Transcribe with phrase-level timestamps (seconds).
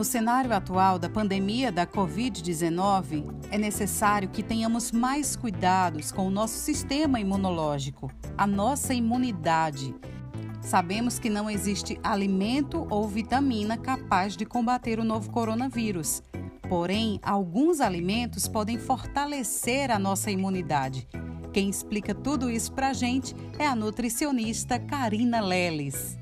[0.00, 6.30] No cenário atual da pandemia da Covid-19, é necessário que tenhamos mais cuidados com o
[6.30, 9.94] nosso sistema imunológico, a nossa imunidade.
[10.62, 16.22] Sabemos que não existe alimento ou vitamina capaz de combater o novo coronavírus.
[16.66, 21.06] Porém, alguns alimentos podem fortalecer a nossa imunidade.
[21.52, 26.16] Quem explica tudo isso para a gente é a nutricionista Karina Leles.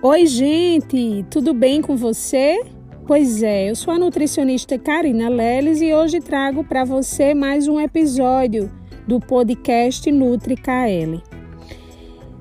[0.00, 2.64] Oi, gente, tudo bem com você?
[3.04, 7.80] Pois é, eu sou a nutricionista Karina Leles e hoje trago para você mais um
[7.80, 8.70] episódio
[9.08, 11.20] do podcast Nutri KL.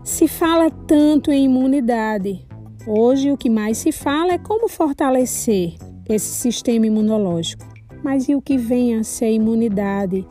[0.03, 2.45] Se fala tanto em imunidade.
[2.85, 5.73] Hoje o que mais se fala é como fortalecer
[6.07, 7.65] esse sistema imunológico.
[8.03, 10.27] Mas e o que vem a ser imunidade?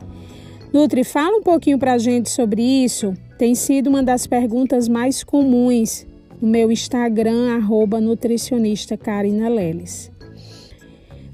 [0.71, 3.13] Nutri, fala um pouquinho para a gente sobre isso.
[3.37, 6.07] Tem sido uma das perguntas mais comuns
[6.41, 9.47] no meu Instagram, arroba nutricionista Karina.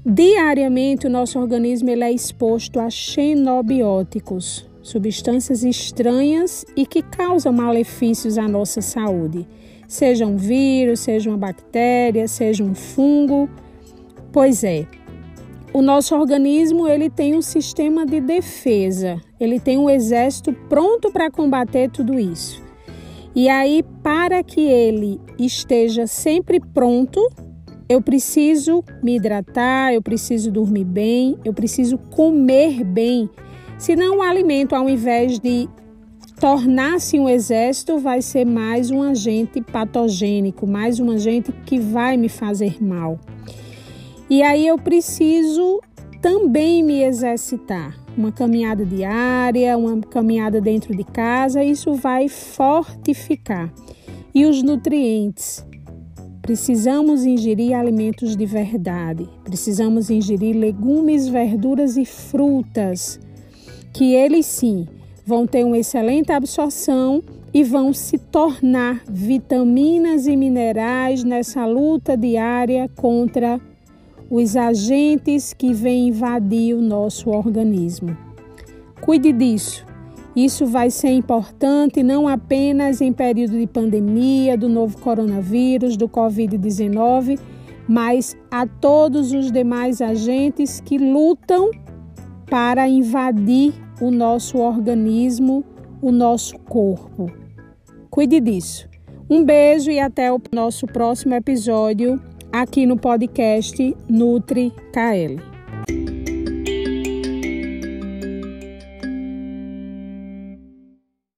[0.06, 8.36] Diariamente, o nosso organismo ele é exposto a xenobióticos, substâncias estranhas e que causam malefícios
[8.36, 9.46] à nossa saúde.
[9.88, 13.48] Seja um vírus, seja uma bactéria, seja um fungo.
[14.30, 14.86] Pois é,
[15.72, 21.30] o nosso organismo ele tem um sistema de defesa, ele tem um exército pronto para
[21.30, 22.62] combater tudo isso.
[23.34, 27.20] E aí, para que ele esteja sempre pronto,
[27.88, 33.28] eu preciso me hidratar, eu preciso dormir bem, eu preciso comer bem.
[33.76, 35.68] Senão, o alimento, ao invés de
[36.38, 42.28] tornar-se um exército, vai ser mais um agente patogênico, mais um agente que vai me
[42.28, 43.18] fazer mal.
[44.30, 45.80] E aí eu preciso
[46.22, 53.72] também me exercitar uma caminhada diária, uma caminhada dentro de casa, isso vai fortificar.
[54.34, 55.64] E os nutrientes?
[56.42, 63.18] Precisamos ingerir alimentos de verdade, precisamos ingerir legumes, verduras e frutas,
[63.94, 64.86] que eles sim
[65.24, 72.90] vão ter uma excelente absorção e vão se tornar vitaminas e minerais nessa luta diária
[72.94, 73.58] contra
[74.30, 78.16] os agentes que vêm invadir o nosso organismo.
[79.00, 79.84] Cuide disso.
[80.34, 87.38] Isso vai ser importante não apenas em período de pandemia, do novo coronavírus, do Covid-19,
[87.86, 91.70] mas a todos os demais agentes que lutam
[92.50, 95.64] para invadir o nosso organismo,
[96.02, 97.30] o nosso corpo.
[98.10, 98.88] Cuide disso.
[99.30, 102.20] Um beijo e até o nosso próximo episódio
[102.54, 105.53] aqui no podcast Nutri KL.